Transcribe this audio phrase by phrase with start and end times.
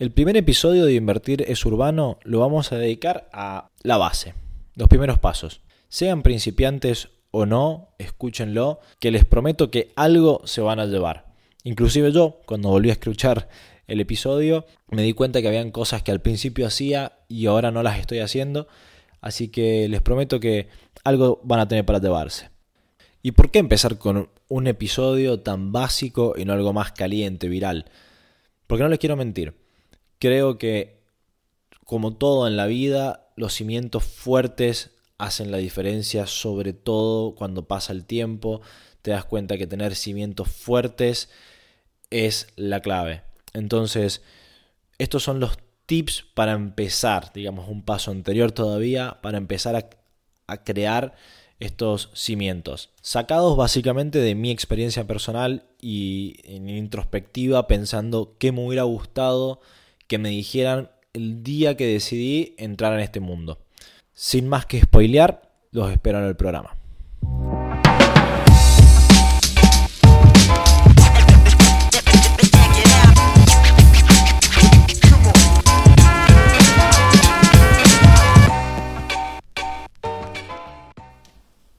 [0.00, 4.32] El primer episodio de Invertir es Urbano lo vamos a dedicar a la base,
[4.74, 5.60] los primeros pasos.
[5.90, 11.34] Sean principiantes o no, escúchenlo, que les prometo que algo se van a llevar.
[11.64, 13.50] Inclusive yo, cuando volví a escuchar
[13.88, 17.82] el episodio, me di cuenta que habían cosas que al principio hacía y ahora no
[17.82, 18.68] las estoy haciendo,
[19.20, 20.68] así que les prometo que
[21.04, 22.48] algo van a tener para llevarse.
[23.20, 27.84] ¿Y por qué empezar con un episodio tan básico y no algo más caliente, viral?
[28.66, 29.59] Porque no les quiero mentir
[30.20, 31.02] Creo que,
[31.84, 37.92] como todo en la vida, los cimientos fuertes hacen la diferencia, sobre todo cuando pasa
[37.92, 38.60] el tiempo.
[39.02, 41.30] Te das cuenta que tener cimientos fuertes
[42.10, 43.22] es la clave.
[43.54, 44.22] Entonces,
[44.98, 49.88] estos son los tips para empezar, digamos, un paso anterior todavía, para empezar a,
[50.64, 51.14] crear
[51.60, 58.82] estos cimientos, sacados básicamente de mi experiencia personal y en introspectiva, pensando qué me hubiera
[58.82, 59.60] gustado
[60.10, 63.60] que me dijeran el día que decidí entrar en este mundo.
[64.12, 66.76] Sin más que spoilear, los espero en el programa.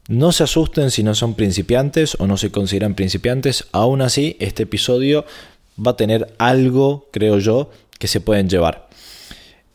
[0.08, 4.64] No se asusten si no son principiantes o no se consideran principiantes, aún así este
[4.64, 5.26] episodio
[5.78, 7.72] va a tener algo, creo yo,
[8.02, 8.90] que se pueden llevar.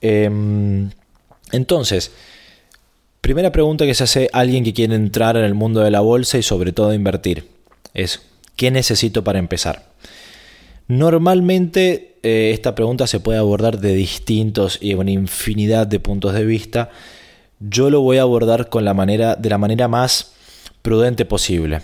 [0.01, 0.91] Em,
[1.53, 2.11] entonces,
[3.21, 6.37] primera pregunta que se hace alguien que quiere entrar en el mundo de la bolsa
[6.37, 7.49] y sobre todo invertir
[7.95, 8.21] es,
[8.57, 9.85] ¿qué necesito para empezar?
[10.89, 16.45] Normalmente eh, esta pregunta se puede abordar de distintos y una infinidad de puntos de
[16.45, 16.91] vista.
[17.61, 20.33] Yo lo voy a abordar con la manera, de la manera más
[20.83, 21.81] prudente posible.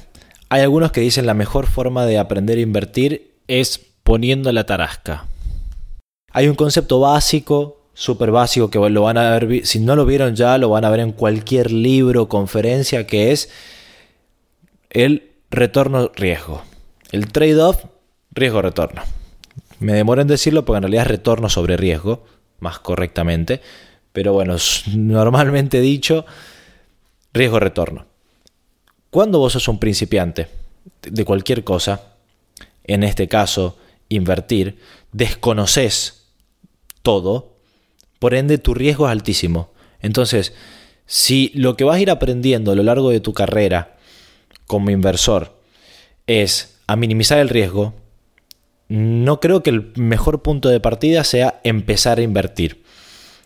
[0.49, 5.27] Hay algunos que dicen la mejor forma de aprender a invertir es poniendo la tarasca.
[6.33, 10.35] Hay un concepto básico, súper básico, que lo van a ver, si no lo vieron
[10.35, 13.51] ya, lo van a ver en cualquier libro, conferencia, que es
[14.91, 16.63] el retorno-riesgo.
[17.11, 17.85] El trade-off,
[18.31, 19.03] riesgo-retorno.
[19.81, 22.25] Me demoro en decirlo porque en realidad es retorno sobre riesgo,
[22.61, 23.61] más correctamente.
[24.13, 24.57] Pero bueno,
[24.95, 26.25] normalmente dicho,
[27.35, 28.07] riesgo-retorno.
[29.11, 30.49] Cuando vos sos un principiante
[31.03, 32.15] de cualquier cosa,
[32.85, 33.77] en este caso,
[34.09, 34.79] invertir,
[35.13, 36.22] desconoces
[37.03, 37.57] todo,
[38.19, 39.71] por ende tu riesgo es altísimo.
[40.01, 40.55] Entonces,
[41.07, 43.97] si lo que vas a ir aprendiendo a lo largo de tu carrera
[44.67, 45.59] como inversor
[46.27, 47.95] es a minimizar el riesgo,
[48.89, 52.83] no creo que el mejor punto de partida sea empezar a invertir.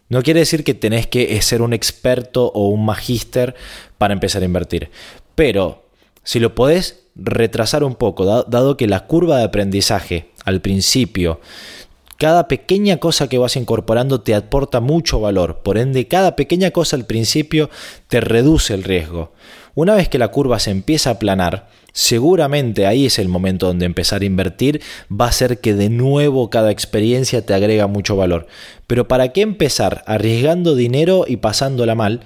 [0.09, 3.55] No quiere decir que tenés que ser un experto o un magíster
[3.99, 4.91] para empezar a invertir.
[5.35, 5.85] Pero
[6.23, 11.41] si lo podés retrasar un poco, dado que la curva de aprendizaje al principio
[12.19, 16.97] cada pequeña cosa que vas incorporando te aporta mucho valor, por ende cada pequeña cosa
[16.97, 17.71] al principio
[18.09, 19.33] te reduce el riesgo.
[19.75, 23.85] Una vez que la curva se empieza a aplanar, seguramente ahí es el momento donde
[23.85, 28.47] empezar a invertir, va a ser que de nuevo cada experiencia te agrega mucho valor.
[28.87, 32.23] Pero ¿para qué empezar arriesgando dinero y pasándola mal?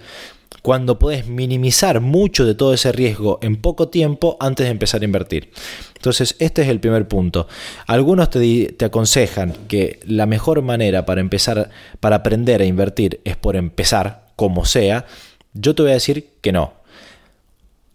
[0.63, 5.05] Cuando puedes minimizar mucho de todo ese riesgo en poco tiempo antes de empezar a
[5.05, 5.51] invertir.
[5.97, 7.49] Entonces, este es el primer punto.
[7.87, 11.71] Algunos te, te, aconsejan que la mejor manera para empezar,
[12.01, 15.07] para aprender a invertir es por empezar, como sea.
[15.53, 16.73] Yo te voy a decir que no.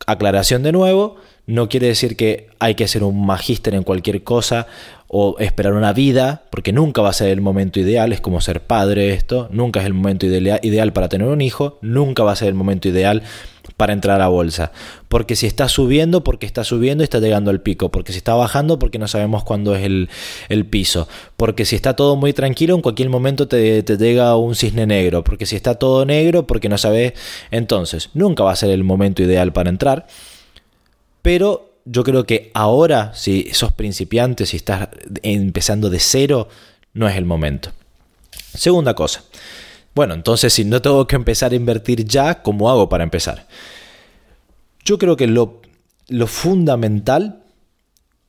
[0.08, 1.18] Aclaración de nuevo,
[1.48, 4.68] no quiere decir que hay que ser un magíster en cualquier cosa
[5.08, 8.62] o esperar una vida, porque nunca va a ser el momento ideal, es como ser
[8.62, 12.48] padre esto, nunca es el momento ideal para tener un hijo, nunca va a ser
[12.48, 13.22] el momento ideal
[13.78, 14.72] para entrar a bolsa.
[15.08, 17.90] Porque si está subiendo, porque está subiendo y está llegando al pico.
[17.90, 21.08] Porque si está bajando, porque no sabemos cuándo es el, piso.
[21.38, 25.24] Porque si está todo muy tranquilo, en cualquier momento te, te, llega un cisne negro.
[25.24, 27.14] Porque si está todo negro, porque no sabes.
[27.52, 30.08] Entonces, nunca va a ser el momento ideal para entrar.
[31.26, 34.90] Pero yo creo que ahora, si sos principiante, si estás
[35.24, 36.50] empezando de cero,
[36.94, 37.72] no es el momento.
[38.54, 39.24] Segunda cosa.
[39.96, 43.48] Bueno, entonces si no tengo que empezar a invertir ya, ¿cómo hago para empezar?
[44.84, 45.62] Yo creo que lo,
[46.28, 47.42] fundamental,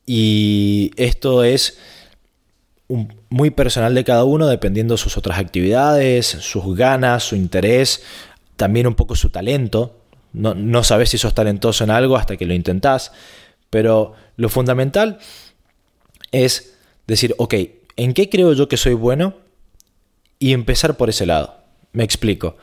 [0.07, 1.77] y esto es
[3.29, 8.01] muy personal de cada uno, dependiendo de sus otras actividades, sus ganas, su interés,
[8.55, 9.96] también un poco su talento.
[10.33, 13.11] No, no sabes si sos talentoso en algo hasta que lo intentás.
[13.69, 15.19] Pero lo fundamental
[16.31, 16.77] es
[17.07, 17.53] decir, ok,
[17.95, 19.35] ¿en qué creo yo que soy bueno?
[20.39, 21.57] Y empezar por ese lado.
[21.93, 22.57] Me explico.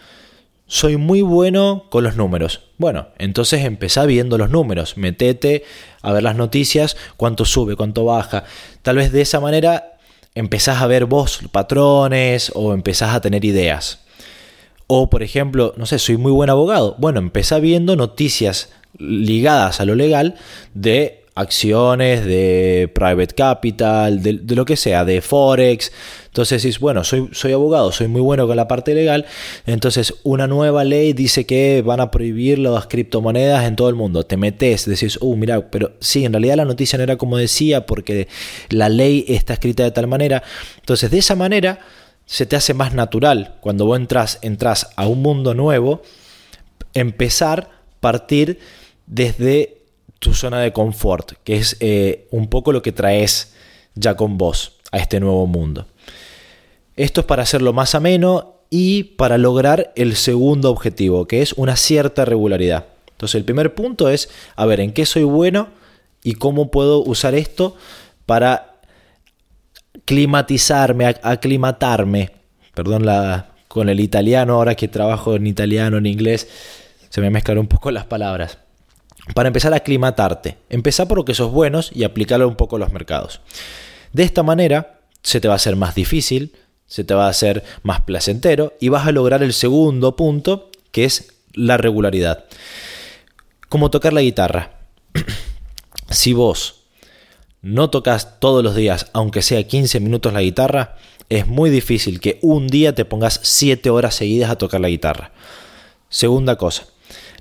[0.66, 2.62] Soy muy bueno con los números.
[2.78, 4.96] Bueno, entonces empezá viendo los números.
[4.96, 5.64] Metete
[6.02, 8.44] a ver las noticias, cuánto sube, cuánto baja.
[8.82, 9.98] Tal vez de esa manera
[10.34, 14.03] empezás a ver vos patrones o empezás a tener ideas.
[14.86, 16.96] O, por ejemplo, no sé, soy muy buen abogado.
[16.98, 20.36] Bueno, empezá viendo noticias ligadas a lo legal
[20.74, 25.90] de acciones, de private capital, de, lo que sea, de forex.
[26.26, 29.26] Entonces dices, bueno, soy, soy abogado, soy muy bueno con la parte legal.
[29.66, 34.24] Entonces una nueva ley dice que van a prohibir las criptomonedas en todo el mundo.
[34.24, 37.84] Te metes, decís, uh, mira, pero sí, en realidad la noticia no era como decía
[37.86, 38.28] porque
[38.68, 40.42] la ley está escrita de tal manera.
[40.78, 41.80] Entonces de esa manera
[42.26, 46.02] se te hace más natural cuando vos entras, entras a un mundo nuevo,
[46.94, 48.58] empezar, partir
[49.06, 49.82] desde
[50.18, 53.52] tu zona de confort, que es eh, un poco lo que traes
[53.94, 55.86] ya con vos a este nuevo mundo.
[56.96, 61.76] Esto es para hacerlo más ameno y para lograr el segundo objetivo, que es una
[61.76, 62.86] cierta regularidad.
[63.10, 65.68] Entonces el primer punto es, a ver, ¿en qué soy bueno
[66.22, 67.76] y cómo puedo usar esto
[68.26, 68.73] para
[70.04, 72.32] climatizarme, aclimatarme?
[72.74, 76.48] Perdón la, con el italiano, ahora que trabajo en italiano, en inglés,
[77.08, 78.58] se me mezclan un poco las palabras
[79.32, 80.58] para empezar a aclimatarte.
[80.68, 83.40] Empezar por lo que sos buenos y aplicarlo un poco a los mercados.
[84.12, 86.54] De esta manera se te va a hacer más difícil,
[86.86, 91.04] se te va a hacer más placentero y vas a lograr el segundo punto, que
[91.04, 92.44] es la regularidad.
[93.68, 94.72] Como tocar la guitarra.
[96.10, 96.83] si vos
[97.64, 100.96] no tocas todos los días, aunque sea 15 minutos la guitarra,
[101.28, 105.32] es muy difícil que un día te pongas 7 horas seguidas a tocar la guitarra.
[106.08, 106.86] Segunda cosa,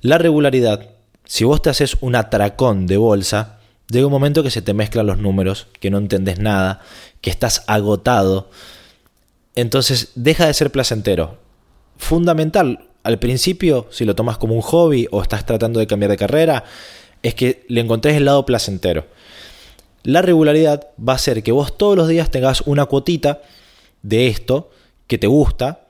[0.01, 0.93] la regularidad
[1.25, 3.59] si vos te haces un atracón de bolsa,
[3.89, 6.81] llega un momento que se te mezclan los números, que no entendés nada,
[7.21, 8.49] que estás agotado.
[9.55, 11.37] Entonces deja de ser placentero.
[11.97, 16.17] Fundamental, al principio, si lo tomas como un hobby o estás tratando de cambiar de
[16.17, 16.65] carrera,
[17.21, 19.07] es que le encontrés el lado placentero.
[20.03, 23.41] La regularidad va a ser que vos todos los días tengas una cuotita
[24.01, 24.69] de esto
[25.07, 25.87] que te gusta,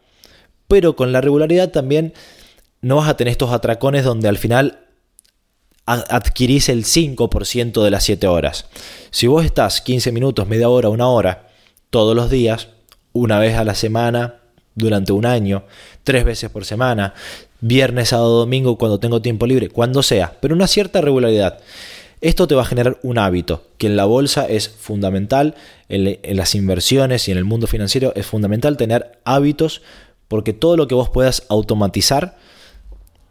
[0.68, 2.14] pero con la regularidad también
[2.82, 4.80] no vas a tener estos atracones donde al final
[5.86, 8.68] adquirís el 5% de las 7 horas.
[9.12, 11.50] Si vos estás 15 minutos, media hora, una hora,
[11.90, 12.70] todos los días,
[13.12, 14.40] una vez a la semana,
[14.76, 15.64] durante un año,
[16.04, 17.14] tres veces por semana,
[17.62, 21.60] viernes, sábado, domingo, cuando tengo tiempo libre, cuando sea, pero una cierta regularidad.
[22.24, 25.56] Esto te va a generar un hábito, que en la bolsa es fundamental,
[25.90, 29.82] en, las inversiones y en el mundo financiero es fundamental tener hábitos,
[30.30, 32.38] porque todo lo que vos puedas automatizar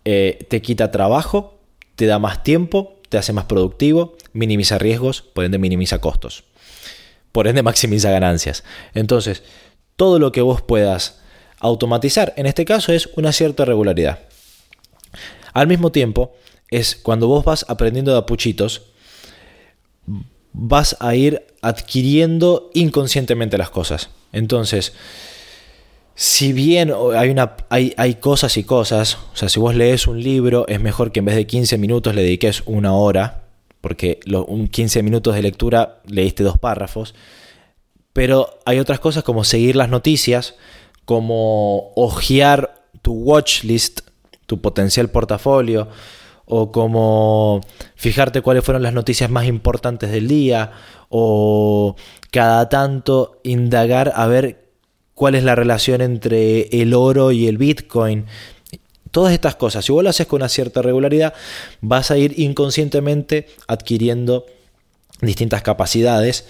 [0.05, 1.59] eh, te quita trabajo
[1.95, 6.45] te da más tiempo, te hace más productivo, minimiza riesgos, por ende minimiza costos.
[7.33, 8.63] Por ende maximiza ganancias.
[8.93, 9.43] Entonces,
[9.97, 11.21] todo lo que vos puedas
[11.61, 14.19] automatizar, en este caso es una cierta regularidad.
[15.55, 16.35] Al mismo tiempo,
[16.73, 18.83] es cuando vos vas aprendiendo de apuchitos,
[20.53, 24.11] vas a ir adquiriendo inconscientemente las cosas.
[24.33, 24.95] Entonces,
[26.15, 30.23] si bien hay, una, hay, hay, cosas y cosas, o sea, si vos lees un
[30.23, 33.45] libro, es mejor que en vez de 15 minutos le dediques una hora,
[33.81, 37.15] porque los 15 minutos de lectura leíste dos párrafos,
[38.13, 40.55] pero hay otras cosas como seguir las noticias,
[41.05, 44.01] como hojear tu watch list,
[44.47, 45.89] tu potencial portafolio,
[46.45, 47.61] o como
[47.95, 50.73] fijarte cuáles fueron las noticias más importantes del día,
[51.09, 51.97] o
[52.31, 54.71] cada tanto indagar a ver
[55.15, 58.27] cuál es la relación entre el oro y el Bitcoin.
[59.11, 61.35] Todas estas cosas, si vos lo haces con una cierta regularidad,
[61.81, 64.47] vas a ir inconscientemente adquiriendo
[65.21, 66.47] distintas capacidades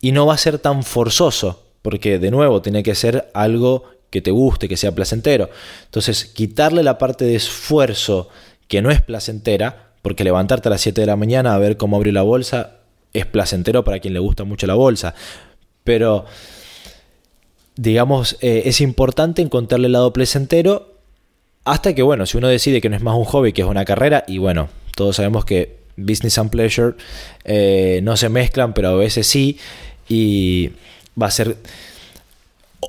[0.00, 4.20] y no va a ser tan forzoso, porque de nuevo tiene que ser algo que
[4.20, 5.48] te guste, que sea placentero.
[5.86, 8.28] Entonces, quitarle la parte de esfuerzo
[8.72, 11.96] que no es placentera, porque levantarte a las 7 de la mañana a ver cómo
[11.96, 12.78] abrió la bolsa
[13.12, 15.14] es placentero para quien le gusta mucho la bolsa,
[15.84, 16.24] pero
[17.76, 20.94] digamos, eh, es importante encontrarle el lado placentero
[21.64, 23.84] hasta que, bueno, si uno decide que no es más un hobby, que es una
[23.84, 26.94] carrera, y bueno, todos sabemos que business and pleasure
[27.44, 29.58] eh, no se mezclan, pero a veces sí,
[30.08, 30.70] y
[31.20, 31.58] va a ser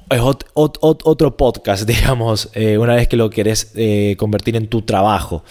[0.10, 0.22] es
[0.54, 3.74] otro podcast, digamos, eh, una vez que lo querés
[4.18, 5.44] convertir en tu trabajo.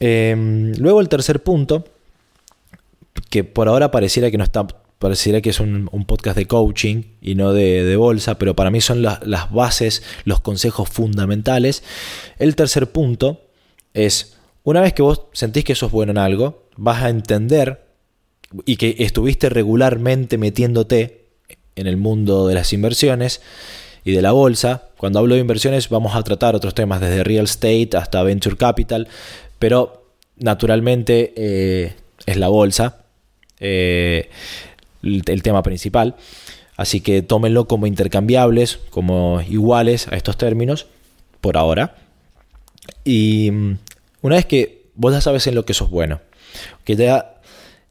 [0.00, 1.84] Em, luego el tercer punto,
[3.30, 4.66] que por ahora pareciera que no está
[5.02, 9.02] pareciera que es un, podcast de coaching y no de, bolsa, pero para mí son
[9.02, 11.82] las bases, los consejos fundamentales.
[12.38, 13.40] El tercer punto
[13.94, 17.84] es, una vez que vos sentís que sos bueno en algo, vas a entender
[18.64, 21.21] y que estuviste regularmente metiéndote
[21.76, 23.40] en el mundo de las inversiones
[24.04, 24.88] y de la bolsa.
[24.96, 29.08] Cuando hablo de inversiones vamos a tratar otros temas desde real estate hasta venture capital,
[29.58, 30.04] pero
[30.36, 31.94] naturalmente eh,
[32.26, 32.98] es la bolsa.
[33.60, 34.28] Eh,
[35.02, 36.16] el, tema principal.
[36.76, 40.86] Así que tómenlo como intercambiables, como iguales a estos términos,
[41.40, 41.96] por ahora.
[43.04, 43.78] Y mm,
[44.22, 46.20] una vez que vos ya sabes en lo que sos bueno,
[46.84, 47.40] que ya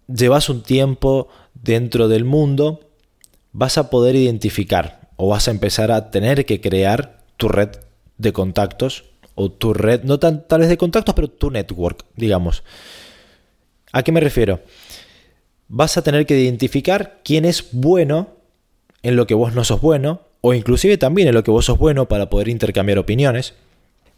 [0.08, 2.82] llevas un tiempo dentro del mundo,
[3.52, 7.70] vas a poder identificar o vas a empezar a tener que crear tu red
[8.18, 9.06] de contactos
[9.36, 12.64] o tu red, no tan, tal vez de contactos, pero tu network, digamos.
[13.92, 14.62] ¿A qué me refiero?
[15.68, 18.30] Vas a tener que identificar quién es bueno
[19.04, 21.78] en lo que vos no sos bueno, o inclusive también en lo que vos sos
[21.78, 23.54] bueno para poder intercambiar opiniones.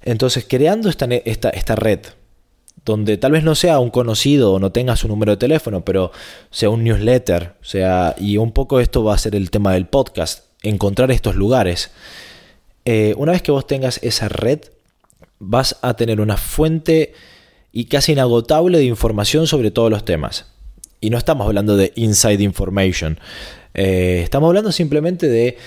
[0.01, 1.99] Entonces, creando esta, esta, esta red,
[2.85, 6.11] donde tal vez no sea un conocido o no tenga su número de teléfono, pero
[6.51, 10.45] sea un newsletter, sea, y un poco esto va a ser el tema del podcast,
[10.63, 11.91] encontrar estos lugares.
[12.85, 14.59] Eh, una vez que vos tengas esa red,
[15.39, 17.13] vas a tener una fuente
[17.71, 20.47] y casi inagotable de información sobre todos los temas.
[20.99, 23.19] Y no estamos hablando de inside information.
[23.73, 25.57] Eh, estamos hablando simplemente de,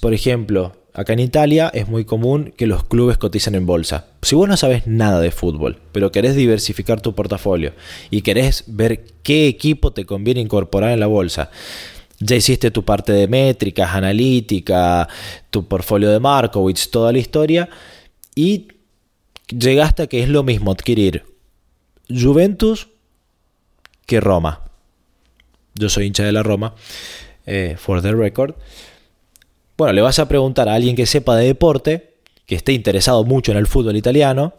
[0.00, 4.06] por ejemplo, acá en Italia es muy común que los clubes cotizan en bolsa.
[4.22, 7.72] Si vos no sabes nada de fútbol, pero querés diversificar tu portafolio
[8.10, 11.50] y querés ver qué equipo te conviene incorporar en la bolsa,
[12.18, 15.08] ya hiciste tu parte de métricas, analítica,
[15.50, 17.68] tu portfolio de Markowitz, toda la historia,
[18.34, 18.68] y
[19.48, 21.24] llegaste a que es lo mismo adquirir
[22.08, 22.88] Juventus
[24.06, 24.60] que Roma.
[25.74, 26.74] Yo soy hincha de la Roma,
[27.46, 28.54] eh, for the record.
[29.80, 32.12] Bueno, le vas a preguntar a alguien que sepa de deporte,
[32.44, 34.52] que esté interesado mucho en el fútbol italiano,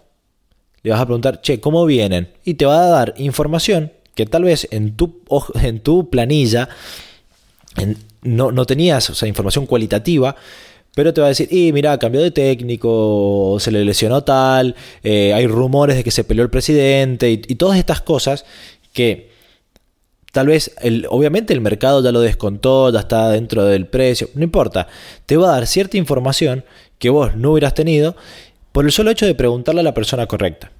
[0.81, 2.33] le vas a preguntar, che, ¿cómo vienen?
[2.43, 5.21] Y te va a dar información que tal vez en tu,
[5.61, 6.69] en tu planilla
[8.23, 10.35] no, no, tenías esa información cualitativa,
[10.95, 15.35] pero te va a decir, y mira, cambió de técnico, se le lesionó tal, eh,
[15.35, 18.43] hay rumores de que se peleó el presidente y todas estas cosas
[18.91, 19.29] que
[20.31, 24.43] Tal vez, el, obviamente el mercado ya lo descontó, ya está dentro del precio, no
[24.43, 24.87] importa.
[25.25, 26.63] Te va a dar cierta información
[26.99, 28.15] que vos no hubieras tenido
[28.71, 30.71] por el solo hecho de preguntarle a la persona correcta.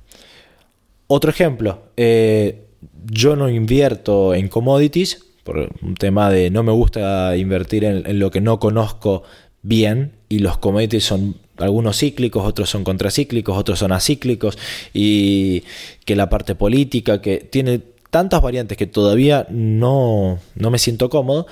[1.08, 2.68] Otro ejemplo, eh,
[3.12, 8.20] yo no invierto en commodities por un tema de no me gusta invertir en, en
[8.20, 9.24] lo que no conozco
[9.64, 14.58] bien y los commodities son algunos cíclicos, otros son contracíclicos, otros son acíclicos
[14.94, 15.64] y
[16.06, 17.82] que la parte política que tiene
[18.12, 21.48] tantas variantes que todavía no, no me siento cómodo,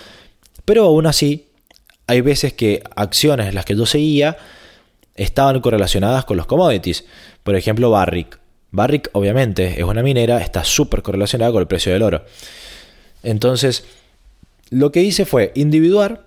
[0.65, 1.47] pero aún así
[2.05, 4.37] hay veces que acciones las que yo seguía
[5.15, 7.05] estaban correlacionadas con los commodities.
[7.43, 8.39] Por ejemplo, Barrick.
[8.71, 12.23] Barrick obviamente es una minera, está súper correlacionada con el precio del oro.
[13.23, 13.85] Entonces,
[14.69, 16.25] lo que hice fue individuar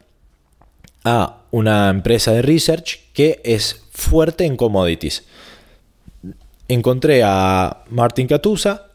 [1.05, 5.25] a una empresa de research que es fuerte en commodities.
[6.69, 8.92] Encontré a Martin Catusa,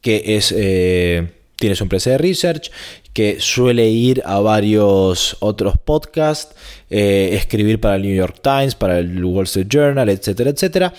[0.00, 2.70] que es, eh, tiene su empresa de research,
[3.12, 6.54] que suele ir a varios otros podcasts,
[6.88, 10.94] eh, escribir para el New York Times, para el Wall Street Journal, etcétera, etcétera.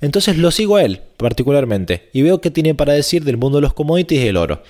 [0.00, 3.62] Entonces lo sigo a él particularmente y veo qué tiene para decir del mundo de
[3.62, 4.62] los commodities y el oro.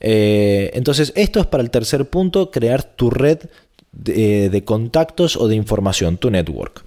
[0.00, 3.38] Eh, entonces esto es para el tercer punto, crear tu red
[3.92, 6.84] de, de contactos o de información, tu network.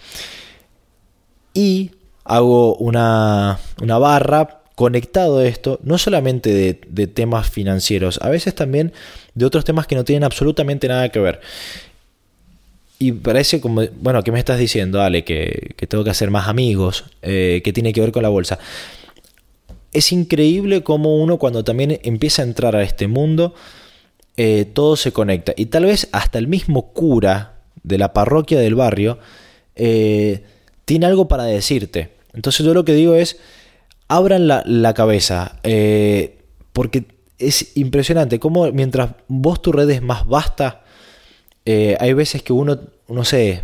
[1.54, 1.92] Y
[2.24, 8.94] hago una, una barra conectado esto, no solamente de, temas financieros, a veces también
[9.36, 11.40] de otros temas que no tienen absolutamente nada que ver.
[12.98, 15.24] Y parece como, bueno, ¿qué me estás diciendo, Ale?
[15.24, 18.58] Que, tengo que hacer más amigos, eh, que tiene que ver con la bolsa.
[19.94, 23.54] Es increíble cómo uno cuando también empieza a entrar a este mundo,
[24.36, 25.54] eh, todo se conecta.
[25.56, 29.20] Y tal vez hasta el mismo cura de la parroquia del barrio
[29.76, 30.42] eh,
[30.86, 32.10] tiene algo para decirte.
[32.34, 33.38] Entonces yo lo que digo es,
[34.12, 36.40] abran la, cabeza, eh,
[36.74, 37.06] porque
[37.40, 40.84] es impresionante cómo mientras vos tu red es más vasta,
[41.66, 42.78] eh, hay veces que uno,
[43.08, 43.62] no sé,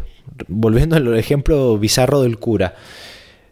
[0.48, 2.75] volviendo al ejemplo bizarro del cura,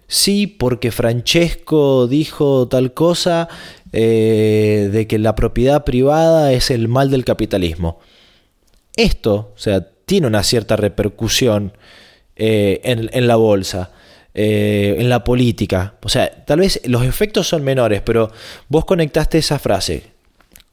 [0.08, 3.50] sí, porque Francesco dijo tal cosa
[3.92, 8.00] eh, de que la propiedad privada es el mal del capitalismo.
[8.96, 11.74] Esto, o sea, tiene una cierta repercusión
[12.38, 13.92] en, en la bolsa.
[14.38, 15.94] Eh, en la política.
[16.04, 18.30] O sea, tal vez los efectos son menores, pero
[18.68, 20.12] vos conectaste esa frase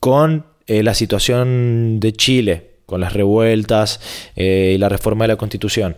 [0.00, 4.00] con eh, la situación de Chile, con las revueltas
[4.35, 5.97] eh, y la reforma de la constitución,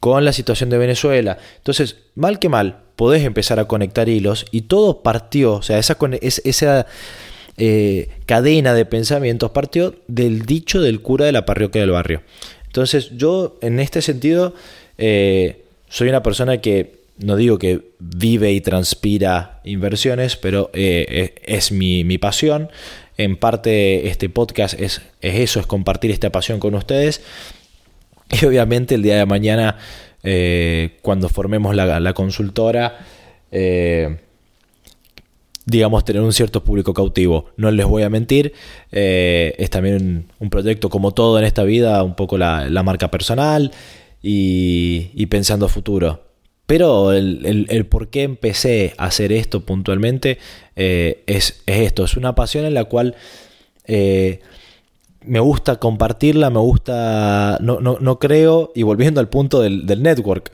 [0.00, 1.38] con la situación de Venezuela.
[1.56, 5.96] Entonces, mal que mal, podés empezar a conectar hilos y todo partió, o sea, esa,
[6.20, 6.86] esa
[8.26, 12.20] cadena de pensamientos partió del dicho del cura de la parroquia del barrio.
[12.66, 14.52] Entonces, yo en este sentido
[14.98, 22.04] soy una persona que no digo que vive y transpira inversiones, pero eh, es mi,
[22.04, 22.70] mi, pasión.
[23.16, 27.22] En parte este podcast es, es, eso, es compartir esta pasión con ustedes.
[28.30, 29.78] Y obviamente el día de mañana,
[30.22, 32.98] eh, cuando formemos la, la consultora,
[33.50, 34.18] eh,
[35.68, 37.50] digamos, tener un cierto público cautivo.
[37.56, 38.54] No les voy a mentir,
[38.90, 43.70] eh, es también un proyecto como todo en esta vida, un poco la, marca personal
[44.22, 46.27] y, pensando futuro.
[46.68, 50.36] Pero el, por qué empecé a hacer esto puntualmente
[50.76, 53.16] eh, es, esto, es una pasión en la cual
[53.86, 54.40] eh,
[55.22, 60.02] me gusta compartirla, me gusta, no, no, no, creo, y volviendo al punto del, del
[60.02, 60.52] network,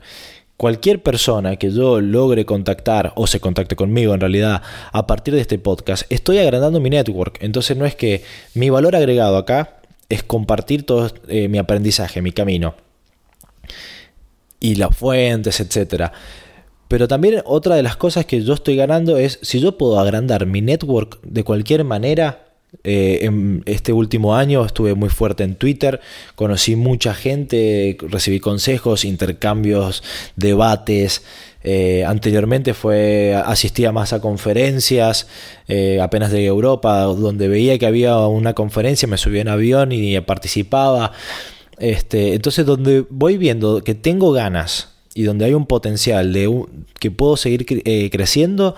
[0.55, 4.61] Cualquier persona que yo logre contactar o se contacte conmigo en realidad
[4.93, 7.39] a partir de este podcast, estoy agrandando mi network.
[7.41, 12.31] Entonces no es que mi valor agregado acá es compartir todo eh, mi aprendizaje, mi
[12.31, 12.73] camino
[14.59, 16.11] y las fuentes, etcétera.
[16.87, 20.45] Pero también otra de las cosas que yo estoy ganando es si yo puedo agrandar
[20.45, 22.45] mi network de cualquier manera,
[22.83, 26.01] eh, en este último año estuve muy fuerte en Twitter,
[26.35, 30.03] conocí mucha gente, recibí consejos, intercambios,
[30.35, 31.23] debates.
[31.63, 35.27] Eh, anteriormente fue asistía más a conferencias,
[35.67, 40.19] eh, apenas de Europa, donde veía que había una conferencia, me subía en avión y
[40.21, 41.11] participaba.
[41.77, 46.65] Este, entonces, donde voy viendo que tengo ganas y donde hay un potencial de
[46.99, 47.65] que puedo seguir
[48.11, 48.75] creciendo,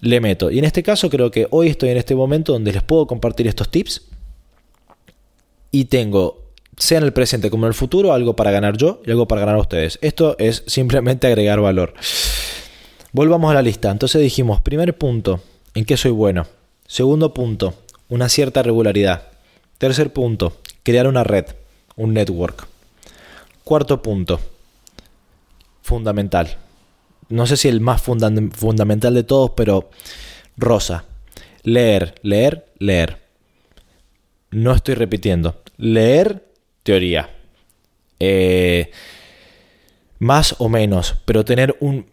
[0.00, 0.50] le meto.
[0.50, 3.46] Y en este caso creo que hoy estoy en este momento donde les puedo compartir
[3.46, 4.02] estos tips
[5.70, 6.42] y tengo,
[6.76, 9.42] sea en el presente como en el futuro, algo para ganar yo y algo para
[9.42, 9.98] ganar ustedes.
[10.02, 11.94] Esto es simplemente agregar valor.
[13.12, 13.90] Volvamos a la lista.
[13.90, 15.40] Entonces dijimos, primer punto,
[15.74, 16.46] ¿en qué soy bueno?
[16.86, 17.74] Segundo punto,
[18.08, 19.28] una cierta regularidad.
[19.78, 21.46] Tercer punto, crear una red,
[22.00, 22.66] un network.
[23.64, 24.40] Cuarto punto,
[25.82, 26.56] fundamental,
[27.30, 29.88] no sé si el más fundamental de todos, pero
[30.56, 31.04] Rosa.
[31.62, 33.18] Leer, leer, leer.
[34.50, 35.62] No estoy repitiendo.
[35.76, 36.44] Leer
[36.82, 37.30] teoría.
[38.18, 38.90] Eh,
[40.18, 42.06] más o menos, pero tener un,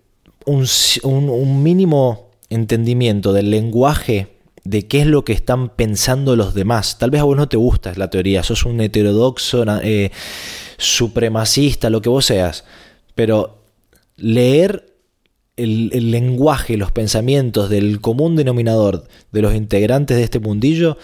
[0.46, 4.37] un, mínimo entendimiento del lenguaje
[4.70, 6.98] de qué es lo que están pensando los demás.
[6.98, 10.12] Tal vez a vos no te gusta la teoría, sos un heterodoxo, eh,
[10.78, 12.66] supremacista, lo que vos seas,
[13.16, 13.64] pero
[14.18, 14.94] leer
[15.56, 20.98] el, lenguaje, los pensamientos del común denominador de los integrantes de este mundillo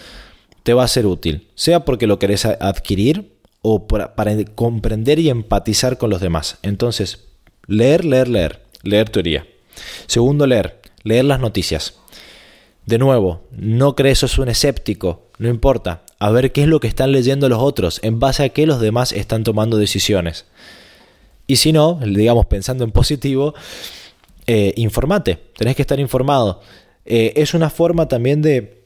[0.62, 4.12] te va a ser útil, sea porque lo querés adquirir o para,
[4.54, 6.58] comprender y empatizar con los demás.
[6.62, 7.24] Entonces,
[7.66, 9.46] leer, leer, leer, leer teoría.
[10.06, 11.94] Segundo, leer, leer las noticias.
[12.86, 16.88] De nuevo, no crees sos un escéptico, no importa, a ver qué es lo que
[16.88, 20.44] están leyendo los otros, en base a qué los demás están tomando decisiones.
[21.46, 23.54] Y si no, digamos pensando en positivo,
[24.46, 26.60] eh, informate, tenés que estar informado.
[27.06, 28.82] Eh, es una forma también de,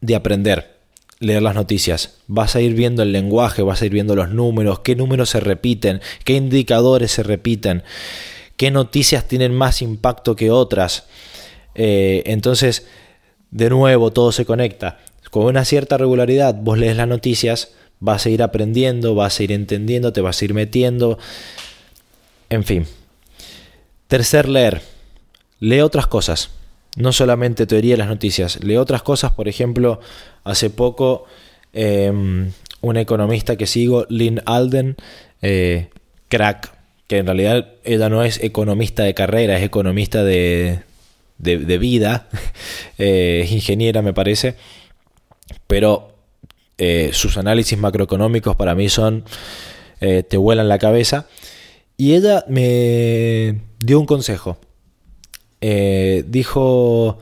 [0.00, 0.78] de aprender,
[1.18, 2.18] leer las noticias.
[2.26, 5.40] Vas a ir viendo el lenguaje, vas a ir viendo los números, qué números se
[5.40, 7.82] repiten, qué indicadores se repiten,
[8.56, 11.04] qué noticias tienen más impacto que otras.
[11.74, 12.86] Eh, entonces,
[13.50, 14.98] de nuevo, todo se conecta.
[15.30, 19.52] Con una cierta regularidad, vos lees las noticias, vas a ir aprendiendo, vas a ir
[19.52, 21.18] entendiendo, te vas a ir metiendo.
[22.48, 22.86] En fin,
[24.10, 24.82] Tercer, leer.
[25.60, 26.50] Lee otras cosas.
[26.96, 28.58] No solamente teoría de las noticias.
[28.60, 29.30] Lee otras cosas.
[29.30, 30.00] Por ejemplo,
[30.42, 31.26] hace poco
[31.72, 34.96] em, un economista que sigo, Lynn Alden,
[35.42, 35.90] eh,
[36.26, 36.72] crack,
[37.06, 40.80] que en realidad ella no es economista de carrera, es economista de,
[41.40, 42.28] de, vida,
[42.98, 44.56] eh, es ingeniera me parece,
[45.66, 46.14] pero
[46.78, 49.24] eh, sus análisis macroeconómicos para mí son,
[49.98, 51.26] te vuelan la cabeza.
[51.98, 54.56] Y ella me dio un consejo.
[55.60, 57.18] Eh, dijo,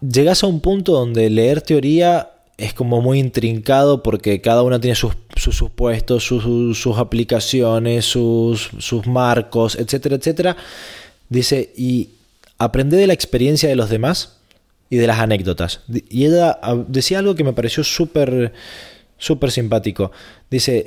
[0.00, 4.94] llegas a un punto donde leer teoría es como muy intrincado porque cada una tiene
[4.94, 10.56] sus, supuestos, sus, aplicaciones, sus, sus marcos, etcétera, etcétera.
[11.28, 12.10] Dice, y
[12.58, 14.38] aprende de la experiencia de los demás
[14.90, 15.80] y de las anécdotas.
[15.88, 18.52] Y ella ah, decía algo que me pareció súper
[19.18, 20.12] súper simpático.
[20.50, 20.84] Dice,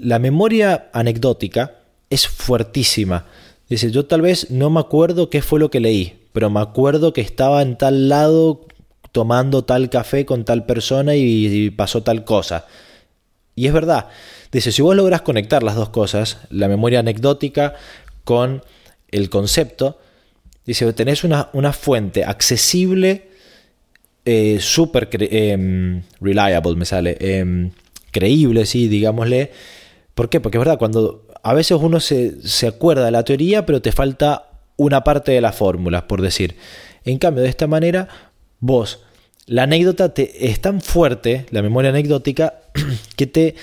[0.00, 1.76] la memoria anecdótica
[2.10, 3.26] es fuertísima.
[3.68, 7.12] Dice, yo tal vez no me acuerdo qué fue lo que leí, pero me acuerdo
[7.12, 8.66] que estaba en tal lado
[9.12, 12.66] tomando tal café con tal persona y, pasó tal cosa.
[13.54, 14.08] Y es verdad.
[14.52, 17.74] Dice, si vos logras conectar las dos cosas, la memoria anecdótica
[18.24, 18.62] con
[19.10, 19.98] el concepto,
[20.66, 23.28] dice, tenés una, una fuente accesible,
[24.24, 27.70] eh, súper em, reliable, me sale, em,
[28.10, 29.52] creíble, sí, digámosle.
[30.14, 30.40] ¿Por qué?
[30.40, 33.92] Porque es verdad, cuando a veces uno se, se acuerda de la teoría, pero te
[33.92, 36.56] falta una parte de las fórmulas, por decir.
[37.04, 38.08] En cambio, de esta manera,
[38.58, 39.04] vos,
[39.46, 42.54] la anécdota te, es tan fuerte, la memoria anecdótica,
[43.16, 43.54] que te,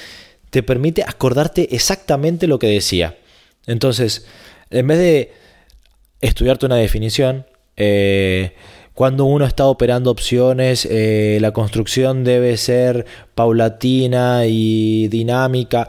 [0.49, 3.17] te permite acordarte exactamente lo que decía.
[3.67, 4.25] Entonces,
[4.69, 5.42] en vez de
[6.27, 7.45] estudiarte una definición,
[7.77, 8.53] eh,
[8.93, 13.05] cuando uno está operando opciones, eh, la construcción debe ser
[13.35, 15.87] paulatina y dinámica.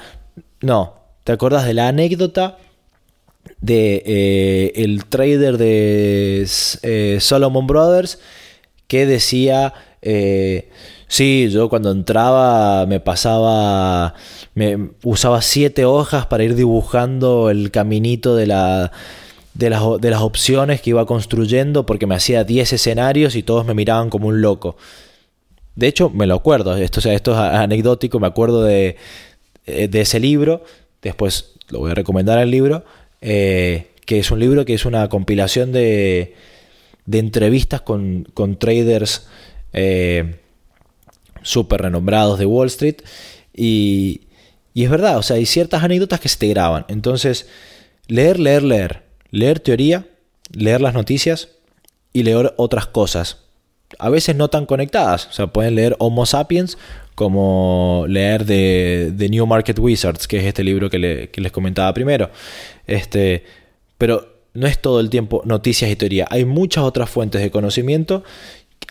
[0.60, 0.94] No,
[1.24, 2.58] te acordás de la anécdota
[3.60, 6.46] de eh, el trader de
[7.20, 8.18] Solomon Brothers
[8.88, 9.74] que decía
[11.14, 14.14] Sí, yo cuando entraba me pasaba,
[14.54, 18.90] me usaba siete hojas para ir dibujando el caminito de, la,
[19.54, 23.64] de, las, de las opciones que iba construyendo porque me hacía 10 escenarios y todos
[23.64, 24.76] me miraban como un loco.
[25.74, 28.96] De hecho, me lo acuerdo, esto, sea, esto es anecdótico, me acuerdo de,
[29.66, 30.62] eh, de, ese libro,
[31.02, 32.84] después lo voy a recomendar el libro,
[33.20, 36.34] eh, que es un libro que es una compilación de,
[37.06, 39.26] de entrevistas con, con traders.
[39.72, 40.36] Eh,
[41.44, 42.96] súper renombrados de Wall Street.
[43.54, 44.22] Y,
[44.72, 46.84] y es verdad, o sea, hay ciertas anécdotas que se te graban.
[46.88, 47.48] Entonces,
[48.08, 49.03] leer, leer, leer.
[49.34, 50.06] Leer teoría,
[50.52, 51.48] leer las noticias
[52.12, 53.38] y leer otras cosas.
[53.98, 55.26] A veces no tan conectadas.
[55.26, 56.78] O sea, pueden leer Homo Sapiens
[57.14, 61.92] como leer de, The New Market Wizards, que es este libro que, que les comentaba
[61.92, 62.30] primero.
[62.86, 63.44] Este,
[63.98, 66.26] pero no es todo el tiempo noticias y teoría.
[66.30, 68.22] Hay muchas otras fuentes de conocimiento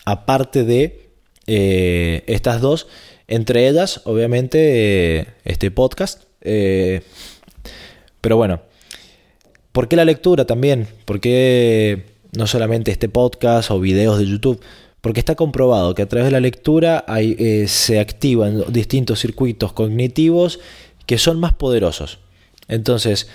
[0.04, 1.08] aparte de
[1.46, 2.86] eh, estas dos,
[3.28, 6.24] entre ellas, obviamente, eh, este podcast.
[6.42, 7.02] Eh,
[8.20, 8.60] pero bueno,
[9.74, 10.86] ¿por qué la lectura también?
[11.04, 14.60] ¿Por qué no solamente este podcast o videos de YouTube?
[15.00, 20.60] Porque está comprobado que a través de la lectura hay, se activan distintos circuitos cognitivos
[21.06, 22.20] que son más poderosos.
[22.68, 23.26] Entonces,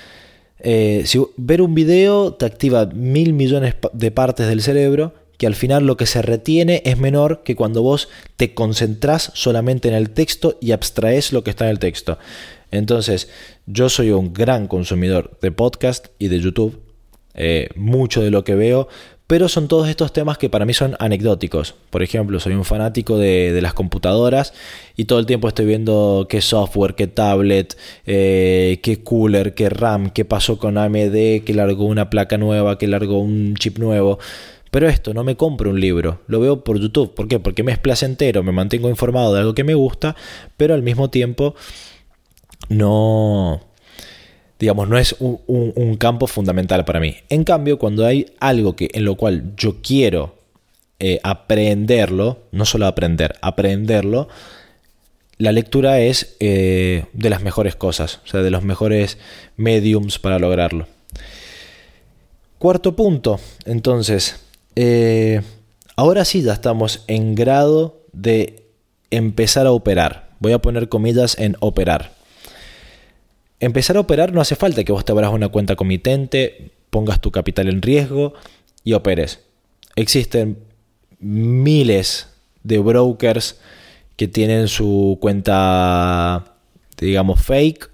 [0.63, 5.85] si ver un video te activa mil millones de partes del cerebro que al final
[5.85, 10.57] lo que se retiene es menor que cuando vos te concentrás solamente en el texto
[10.61, 12.17] y abstraes lo que está en el texto.
[12.71, 13.29] Entonces,
[13.71, 16.81] yo soy un gran consumidor de podcast y de YouTube,
[17.35, 18.87] eh, mucho de lo que veo,
[19.27, 21.75] pero son todos estos temas que para mí son anecdóticos.
[21.91, 24.53] Por ejemplo, soy un fanático de, las computadoras
[24.97, 27.77] y todo el tiempo estoy viendo qué software, qué tablet,
[28.07, 32.87] eh, qué cooler, qué RAM, qué pasó con AMD, qué largó una placa nueva, qué
[32.87, 34.17] largó un chip nuevo.
[34.71, 37.13] Pero esto, no me compro un libro, lo veo por YouTube.
[37.13, 37.39] ¿Por qué?
[37.39, 40.15] Porque me es placentero, me mantengo informado de algo que me gusta,
[40.57, 41.53] pero al mismo tiempo
[42.67, 43.61] no,
[44.59, 47.15] digamos, no es un, campo fundamental para mí.
[47.29, 50.35] En cambio, cuando hay algo que, en lo cual yo quiero
[50.99, 54.27] eh, aprenderlo, no solo aprender, aprenderlo,
[55.37, 59.17] la lectura es eh, de las mejores cosas, o sea, de los mejores
[59.55, 60.87] mediums para lograrlo.
[62.57, 64.41] Cuarto punto, entonces,
[64.75, 65.41] eh,
[65.95, 68.65] ahora sí ya estamos en grado de
[69.11, 70.29] empezar a operar.
[70.39, 72.18] Voy a poner comillas en operar.
[73.59, 77.31] Empezar a operar no hace falta que vos te abras una cuenta comitente, pongas tu
[77.31, 78.33] capital en riesgo
[78.83, 79.41] y operes.
[79.95, 80.59] Existen
[81.19, 82.29] miles
[82.63, 83.59] de brokers
[84.15, 86.55] que tienen su cuenta,
[86.97, 87.89] digamos, fake.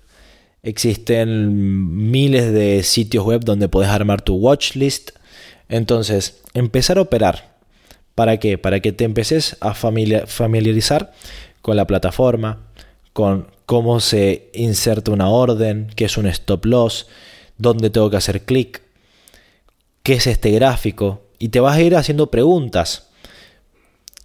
[0.63, 5.11] Existen miles de sitios web donde podés armar tu watchlist.
[5.69, 7.55] Entonces, empezar a operar.
[8.13, 8.57] ¿Para qué?
[8.57, 11.11] Para que te empeces a familiarizar
[11.61, 12.67] con la plataforma,
[13.15, 17.07] con cómo se inserta una orden, qué es un stop loss,
[17.57, 18.81] dónde tengo que hacer clic,
[20.03, 23.07] qué es este gráfico, y te vas a ir haciendo preguntas.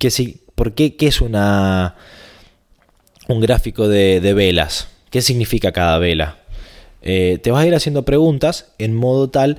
[0.00, 1.94] ¿Qué, si, ¿Por qué, qué es una,
[3.28, 4.88] un gráfico de, velas?
[5.10, 6.38] ¿Qué significa cada vela?
[7.00, 9.58] Eh, te vas a ir haciendo preguntas en modo tal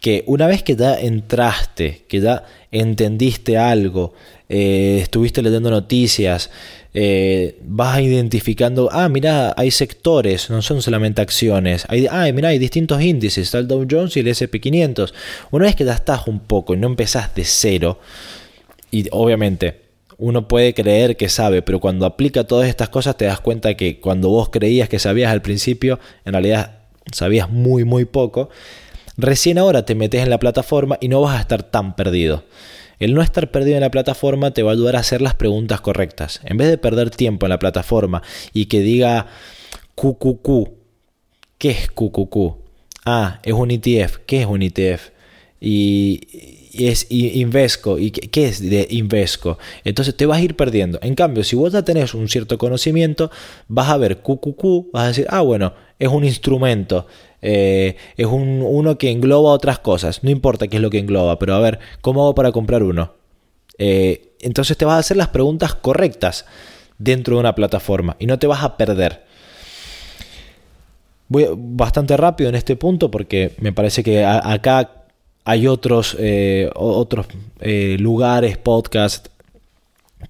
[0.00, 4.12] que una vez que ya entraste, que ya entendiste algo,
[4.54, 6.50] eh, estuviste leyendo noticias,
[6.92, 12.58] eh, vas identificando, ah, mira, hay sectores, no son solamente acciones, hay, ah, mira, hay
[12.58, 15.14] distintos índices, está el Dow Jones y el SP500.
[15.52, 17.98] Una vez que ya estás un poco y no empezás de cero,
[18.90, 19.80] y obviamente
[20.18, 24.00] uno puede creer que sabe, pero cuando aplica todas estas cosas te das cuenta que
[24.00, 28.50] cuando vos creías que sabías al principio, en realidad sabías muy, muy poco.
[29.16, 32.44] Recién ahora te metes en la plataforma y no vas a estar tan perdido.
[33.02, 35.80] El no estar perdido en la plataforma te va a ayudar a hacer las preguntas
[35.80, 36.40] correctas.
[36.44, 39.26] En vez de perder tiempo en la plataforma y que diga
[39.96, 40.70] QQQ,
[41.58, 42.36] ¿qué es QQQ?
[43.04, 45.10] Ah, es un ETF, ¿qué es un ETF?
[45.64, 47.98] y, es Invesco.
[47.98, 49.58] ¿Y qué, es de Invesco?
[49.84, 50.98] Entonces te vas a ir perdiendo.
[51.02, 53.30] En cambio, si vos ya tenés un cierto conocimiento,
[53.68, 57.06] vas a ver QQQ, vas a decir, ah, bueno, es un instrumento.
[57.40, 60.22] Eh, es un, uno que engloba otras cosas.
[60.24, 63.14] No importa qué es lo que engloba, pero a ver, ¿cómo hago para comprar uno?
[63.78, 66.46] Eh, entonces te vas a hacer las preguntas correctas
[66.98, 69.24] dentro de una plataforma y no te vas a perder.
[71.28, 75.01] Voy bastante rápido en este punto porque me parece que acá
[75.44, 77.26] hay otros, eh, otros
[77.98, 79.30] lugares, podcasts,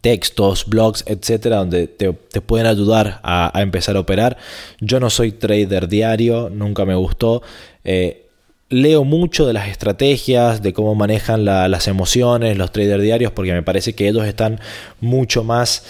[0.00, 4.36] textos, blogs, etcétera, donde te, pueden ayudar a, empezar a operar.
[4.80, 7.42] Yo no soy trader diario, nunca me gustó.
[7.84, 8.26] Eh,
[8.68, 13.62] leo mucho de las estrategias, de cómo manejan las emociones, los traders diarios, porque me
[13.62, 14.60] parece que ellos están
[15.00, 15.84] mucho más,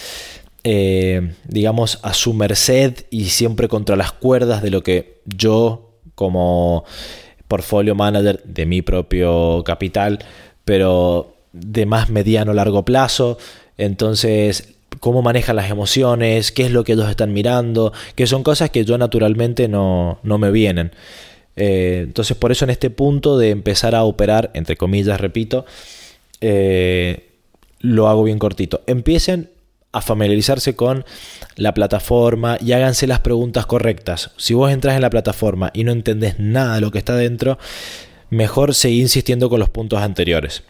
[0.64, 6.84] eh, digamos, a su merced y siempre contra las cuerdas de lo que yo, como
[7.52, 10.20] portfolio manager de mi propio capital,
[10.64, 13.36] pero de más mediano largo plazo,
[13.76, 18.70] entonces, cómo manejan las emociones, qué es lo que ellos están mirando, que son cosas
[18.70, 20.92] que yo naturalmente no, me vienen.
[21.56, 25.66] Eh, entonces, por eso en este punto de empezar a operar, entre comillas, repito,
[26.40, 27.28] eh,
[27.80, 28.80] lo hago bien cortito.
[28.86, 29.50] Empiecen
[29.92, 31.04] a familiarizarse con
[31.56, 34.30] la plataforma y háganse las preguntas correctas.
[34.36, 37.58] Si vos entras en la plataforma y no entendés nada de lo que está dentro,
[38.30, 40.62] mejor seguir insistiendo con los puntos anteriores.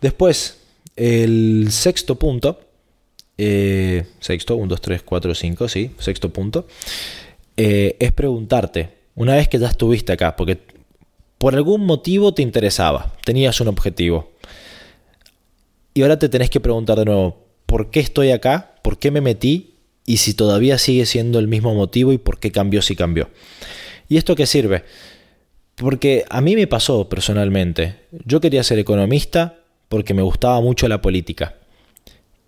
[0.00, 0.58] Después,
[0.94, 2.60] el sexto punto,
[3.36, 6.66] eh, sexto, 1, 2, 3, 4, 5, sí, sexto punto,
[7.56, 10.60] eh, es preguntarte, una vez que ya estuviste acá, porque
[11.38, 14.30] por algún motivo te interesaba, tenías un objetivo,
[15.94, 18.74] y ahora te tenés que preguntar de nuevo, ¿por qué estoy acá?
[18.82, 19.74] ¿Por qué me metí?
[20.06, 23.28] Y si todavía sigue siendo el mismo motivo y por qué cambió si cambió.
[24.08, 24.84] ¿Y esto qué sirve?
[25.74, 27.96] Porque a mí me pasó personalmente.
[28.24, 31.56] Yo quería ser economista, porque me gustaba mucho la política.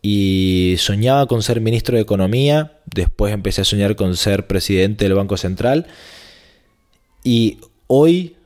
[0.00, 5.14] Y soñaba con ser ministro de Economía, después empecé a soñar con ser presidente del
[5.14, 5.86] Banco Central
[7.22, 8.36] y hoy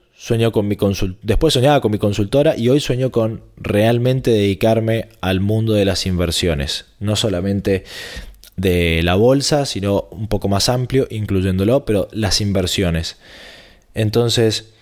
[0.52, 0.76] con mi
[1.22, 6.06] después soñaba con mi consultora y hoy sueño con realmente dedicarme al mundo de las
[6.06, 7.84] inversiones, no solamente
[8.56, 13.18] de la bolsa, sino un poco más amplio, incluyéndolo, pero las inversiones.
[13.92, 14.72] Entonces,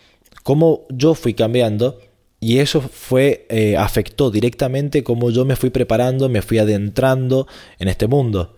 [0.44, 1.98] como yo fui cambiando,
[2.38, 7.88] y eso fue, eh, afectó directamente cómo yo me fui preparando, me fui adentrando en
[7.88, 8.56] este mundo.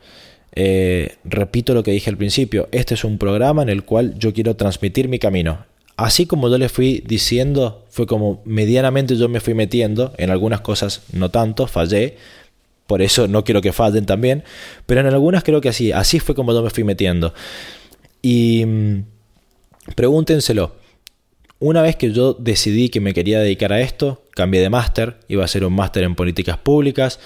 [0.55, 4.33] Eh, repito lo que dije al principio, este es un programa en el cual yo
[4.33, 5.65] quiero transmitir mi camino.
[5.97, 10.61] Así como yo le fui diciendo, fue como medianamente yo me fui metiendo, en algunas
[10.61, 12.17] cosas no tanto, fallé,
[12.87, 14.43] por eso no quiero que fallen también,
[14.87, 17.33] pero en algunas creo que así, así fue como yo me fui metiendo.
[18.23, 19.05] Y mm,
[19.95, 20.75] pregúntenselo,
[21.61, 25.43] una vez que yo decidí que me quería dedicar a esto, cambié de máster, iba
[25.43, 27.21] a hacer un máster en políticas públicas,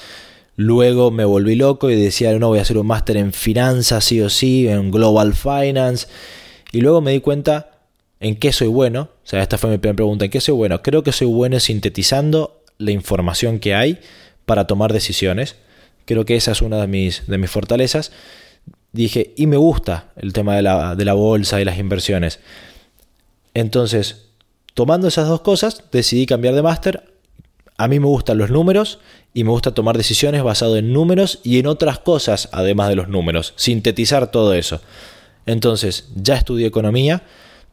[0.56, 4.20] luego me volví loco y decía, no, voy a hacer un máster en finanzas, sí
[4.20, 6.06] o sí, en Global Finance,
[6.70, 7.77] y luego me di cuenta
[8.20, 10.82] en qué soy bueno, o sea, esta fue mi primera pregunta, ¿en qué soy bueno?
[10.82, 13.98] Creo que soy bueno sintetizando la información que hay
[14.46, 15.56] para tomar decisiones,
[16.04, 18.12] creo que esa es una de mis, de mis fortalezas,
[18.92, 22.40] dije, y me gusta el tema de la, de la bolsa y las inversiones.
[23.54, 24.28] Entonces,
[24.78, 27.12] Tomando esas dos cosas, decidí cambiar de máster.
[27.78, 29.00] A mí me gustan los números
[29.34, 33.08] y me gusta tomar decisiones basado en números y en otras cosas además de los
[33.08, 34.80] números, sintetizar todo eso.
[35.46, 37.24] Entonces, ya estudié economía,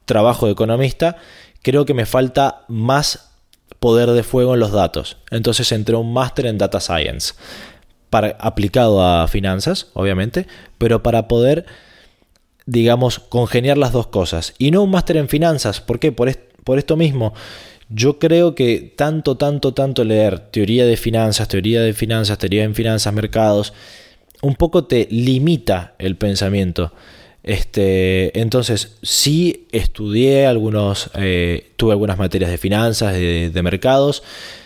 [0.06, 1.18] trabajo de economista,
[1.62, 3.32] creo que me falta más
[3.80, 5.18] poder de fuego en los datos.
[5.32, 7.34] Entonces entré a un máster en Data Science,
[8.10, 11.66] para, aplicado a finanzas, obviamente, pero para poder,
[12.66, 14.54] digamos, congeniar las dos cosas.
[14.58, 16.12] Y no un máster en finanzas, ¿por qué?
[16.12, 17.34] Por, por esto mismo,
[17.90, 22.74] yo creo que tanto, tanto, tanto leer teoría de finanzas, teoría de finanzas, teoría en
[22.74, 23.74] finanzas, mercados,
[24.42, 26.94] un poco te limita el pensamiento.
[27.46, 34.24] Este, entonces, sí estudié algunos, eh, tuve algunas materias de finanzas, de, mercados,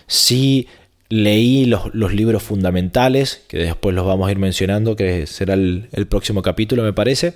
[0.08, 0.68] sí
[1.10, 6.42] leí los, libros fundamentales, que después los vamos a ir mencionando, que será el próximo
[6.42, 7.36] capítulo, me parece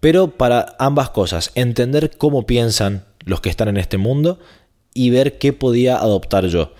[0.00, 4.40] pero para ambas cosas, entender cómo piensan los que están en este mundo
[4.94, 6.72] y ver qué podía adoptar yo.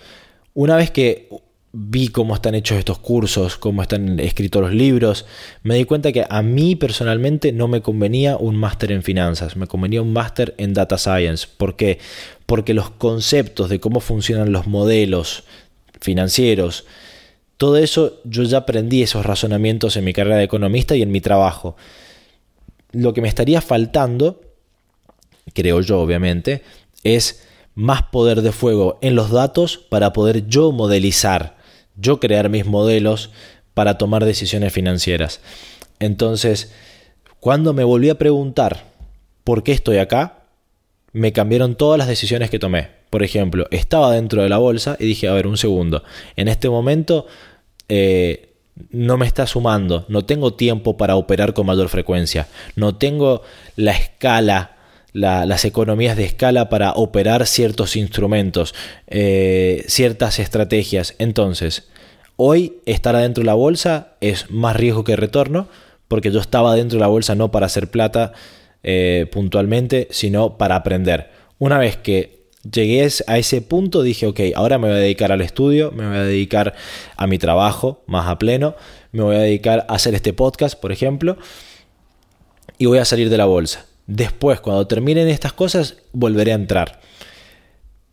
[0.53, 1.29] Una vez que
[1.73, 5.25] vi cómo están hechos estos cursos, cómo están escritos los libros,
[5.63, 9.67] me di cuenta que a mí personalmente no me convenía un máster en finanzas, me
[9.67, 11.47] convenía un máster en data science.
[11.57, 11.99] ¿Por qué?
[12.45, 15.43] Porque los conceptos de cómo funcionan los modelos
[16.01, 16.85] financieros,
[17.57, 21.21] todo eso yo ya aprendí esos razonamientos en mi carrera de economista y en mi
[21.21, 21.77] trabajo
[22.91, 24.41] lo que me estaría faltando,
[25.53, 26.63] creo yo obviamente,
[27.03, 31.60] es más poder de fuego en los datos para poder yo modelizar,
[32.01, 33.31] yo crear mis modelos
[33.73, 35.39] para tomar decisiones financieras.
[35.99, 36.73] Entonces,
[37.39, 38.85] cuando me volví a preguntar
[39.43, 40.43] por qué estoy acá,
[41.13, 42.89] me cambiaron todas las decisiones que tomé.
[43.09, 46.03] Por ejemplo, estaba dentro de la bolsa y dije, a ver, un segundo,
[46.35, 47.27] en este momento
[47.89, 48.53] eh,
[48.89, 53.41] no me está sumando, no tengo tiempo para operar con mayor frecuencia, no tengo
[53.75, 54.77] la escala,
[55.13, 58.73] las economías de escala para operar ciertos instrumentos,
[59.07, 61.15] eh, ciertas estrategias.
[61.19, 61.90] Entonces,
[62.43, 65.67] hoy estar adentro de la bolsa es más riesgo que retorno,
[66.07, 68.33] porque yo estaba dentro de la bolsa no para hacer plata
[68.81, 71.29] eh, puntualmente, sino para aprender.
[71.59, 75.41] Una vez que llegué a ese punto, dije, ok, ahora me voy a dedicar al
[75.41, 76.73] estudio, me voy a dedicar
[77.15, 78.73] a mi trabajo más a pleno,
[79.11, 81.37] me voy a dedicar a hacer este podcast, por ejemplo,
[82.79, 83.85] y voy a salir de la bolsa.
[84.07, 87.01] Después, cuando terminen estas cosas, volveré a entrar.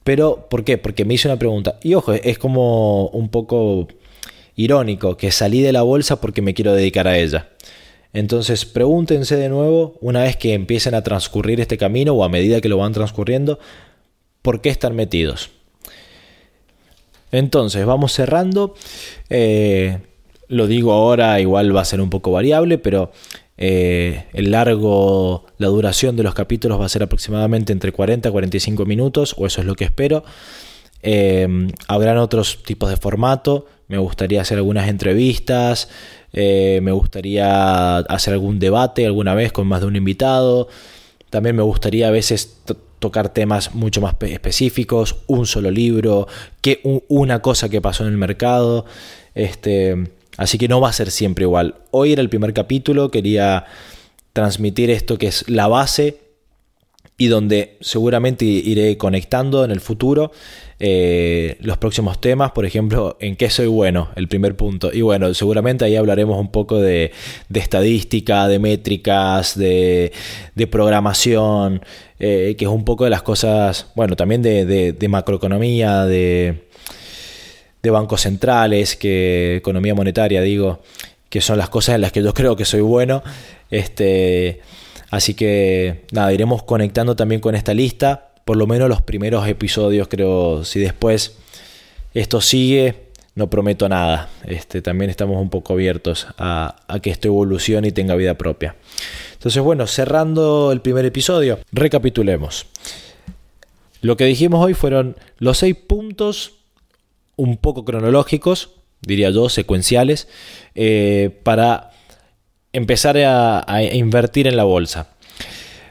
[0.04, 0.76] Pero, ¿por qué?
[0.76, 1.78] Porque me hice una pregunta.
[1.82, 3.88] Y ojo, es como un poco
[4.58, 7.48] irónico que salí de la bolsa porque me quiero dedicar a ella.
[8.12, 12.60] Entonces pregúntense de nuevo, una vez que empiecen a transcurrir este camino o a medida
[12.60, 13.58] que lo van transcurriendo,
[14.42, 15.50] por qué están metidos.
[17.30, 18.74] Entonces, vamos cerrando.
[19.28, 19.98] Eh,
[20.48, 23.12] lo digo ahora, igual va a ser un poco variable, pero
[23.58, 28.32] eh, el largo, la duración de los capítulos va a ser aproximadamente entre 40 y
[28.32, 30.24] 45 minutos, o eso es lo que espero.
[31.02, 31.46] Eh,
[31.86, 33.66] habrán otros tipos de formato.
[33.88, 35.88] Me gustaría hacer algunas entrevistas.
[36.32, 40.68] me gustaría hacer algún debate alguna vez con más de un invitado.
[41.30, 42.58] También me gustaría a veces
[42.98, 46.26] tocar temas mucho más específicos, un solo libro,
[46.60, 48.84] que una cosa que pasó en el mercado.
[49.34, 49.96] Este,
[50.36, 51.76] así que no va a ser siempre igual.
[51.90, 53.66] Hoy era el primer capítulo, quería
[54.32, 56.27] transmitir esto que es la base
[57.20, 60.30] y donde seguramente iré conectando en el futuro
[60.78, 64.92] eh, los próximos temas, por ejemplo, en qué soy bueno, el primer punto.
[64.92, 67.10] Y bueno, seguramente ahí hablaremos un poco de,
[67.52, 70.12] estadística, de métricas, de,
[70.70, 71.82] programación,
[72.20, 76.68] eh, que es un poco de las cosas, bueno, también de, macroeconomía, de,
[77.82, 80.82] de bancos centrales, que economía monetaria, digo,
[81.28, 83.24] que son las cosas en las que yo creo que soy bueno.
[83.70, 84.60] Este,
[85.10, 90.08] así que nada, iremos conectando también con esta lista por lo menos los primeros episodios,
[90.08, 91.36] creo, si después
[92.14, 94.30] esto sigue, no prometo nada.
[94.46, 98.74] Este, también estamos un poco abiertos a, que esto evolucione y tenga vida propia.
[99.34, 102.64] Entonces, bueno, cerrando el primer episodio, recapitulemos.
[104.00, 106.54] Lo que dijimos hoy fueron los seis puntos
[107.36, 108.70] un poco cronológicos,
[109.02, 110.26] diría yo, secuenciales,
[110.74, 111.87] eh, para
[112.78, 115.10] empezar a, invertir en la bolsa.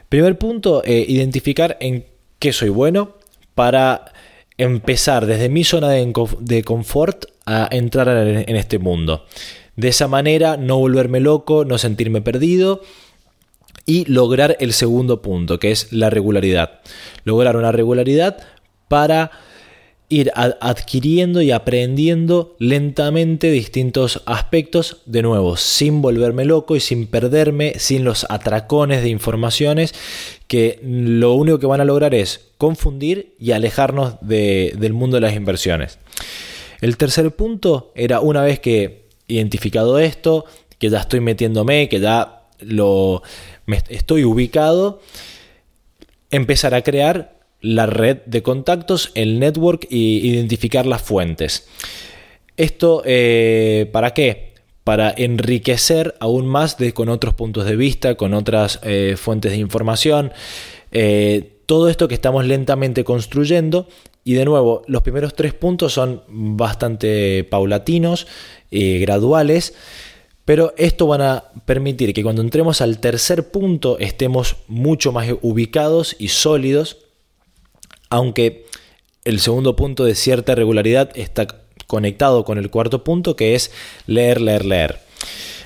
[0.08, 2.06] Primer punto, eh, identificar en
[2.38, 3.16] que soy bueno
[3.54, 4.12] para
[4.56, 9.24] empezar desde mi zona de, confort a entrar en este mundo.
[9.76, 12.80] De esa manera no volverme loco, no sentirme perdido
[13.86, 16.80] y lograr el segundo punto, que es la regularidad.
[17.24, 18.38] Lograr una regularidad
[18.88, 19.30] para
[20.10, 27.74] ir adquiriendo y aprendiendo lentamente distintos aspectos, de nuevo, sin volverme loco y sin perderme,
[27.76, 29.94] sin los atracones de informaciones
[30.46, 35.34] que lo único que van a lograr es confundir y alejarnos del mundo de las
[35.34, 35.98] inversiones.
[36.80, 40.46] El tercer punto era una vez que identificado esto,
[40.78, 43.22] que ya estoy metiéndome, que ya lo
[43.90, 45.02] estoy ubicado,
[46.30, 51.66] empezar a crear la red de contactos, el network e identificar las fuentes.
[52.56, 54.54] ¿Esto eh, para qué?
[54.84, 59.58] Para enriquecer aún más de, con otros puntos de vista, con otras eh, fuentes de
[59.58, 60.32] información.
[60.92, 63.88] Eh, todo esto que estamos lentamente construyendo.
[64.24, 68.26] Y de nuevo, los primeros tres puntos son bastante paulatinos,
[68.70, 69.74] y graduales.
[70.44, 76.16] Pero esto van a permitir que cuando entremos al tercer punto estemos mucho más ubicados
[76.18, 77.07] y sólidos
[78.10, 78.66] aunque
[79.24, 81.46] el segundo punto de cierta regularidad está
[81.86, 83.70] conectado con el cuarto punto, que es
[84.06, 85.00] leer, leer, leer.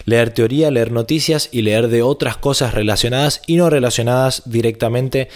[0.04, 5.28] Leer teoría, leer noticias y leer de otras cosas relacionadas y no relacionadas directamente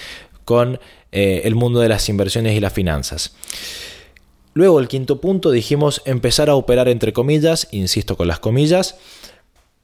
[0.44, 0.80] con
[1.12, 3.34] eh, el mundo de las inversiones y las finanzas.
[4.54, 8.96] Luego, el quinto punto, dijimos empezar a operar entre comillas, insisto con las comillas,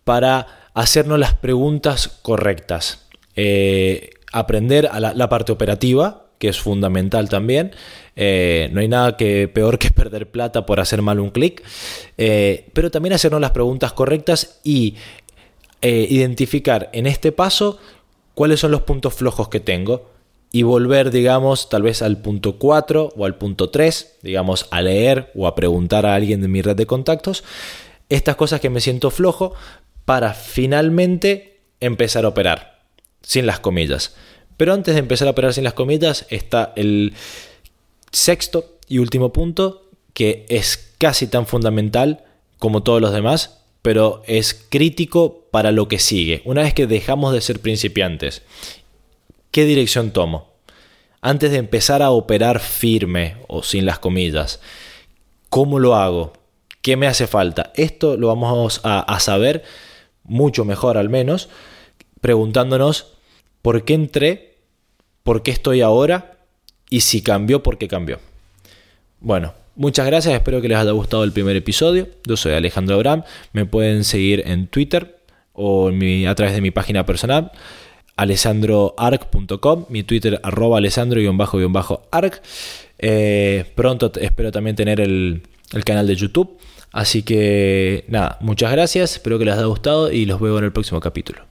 [0.04, 3.06] para hacernos las preguntas correctas.
[3.36, 7.70] Eh, aprender a la parte operativa, que es fundamental también.
[8.16, 11.62] Eh, no hay nada que peor que perder plata por hacer mal un clic,
[12.18, 14.96] eh, pero también hacernos las preguntas correctas y
[15.82, 17.78] eh, identificar en este paso
[18.34, 20.10] cuáles son los puntos flojos que tengo
[20.50, 25.30] y volver, digamos, tal vez al punto 4 o al punto 3, digamos, a leer
[25.36, 27.44] o a preguntar a alguien de mi red de contactos
[28.08, 29.54] estas cosas que me siento flojo
[30.06, 32.80] para finalmente empezar a operar,
[33.22, 34.16] sin las comillas.
[34.56, 37.14] Pero antes de empezar a operar sin las comillas está el
[38.10, 42.24] sexto y último punto, que es casi tan fundamental
[42.58, 46.42] como todos los demás, pero es crítico para lo que sigue.
[46.44, 48.42] Una vez que dejamos de ser principiantes,
[49.50, 50.52] ¿qué dirección tomo?
[51.20, 54.60] Antes de empezar a operar firme o sin las comillas,
[55.48, 56.32] ¿cómo lo hago?
[56.82, 57.72] ¿Qué me hace falta?
[57.74, 59.64] Esto lo vamos a, a saber
[60.24, 61.48] mucho mejor al menos,
[62.20, 63.11] preguntándonos
[63.62, 64.54] por qué entré,
[65.22, 66.36] por qué estoy ahora
[66.90, 68.18] y si cambió, por qué cambió.
[69.20, 72.08] Bueno, muchas gracias, espero que les haya gustado el primer episodio.
[72.26, 75.18] Yo soy Alejandro Abraham, me pueden seguir en Twitter
[75.52, 77.52] o a través de mi página personal
[78.16, 82.42] alessandroarc.com, mi Twitter arroba alessandro-arc.
[82.98, 85.42] Eh, pronto espero también tener el,
[85.72, 86.58] el canal de YouTube.
[86.92, 90.72] Así que nada, muchas gracias, espero que les haya gustado y los veo en el
[90.72, 91.42] próximo capítulo.